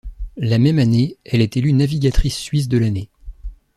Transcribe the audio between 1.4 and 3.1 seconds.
est élue navigatrice suisse de l'année.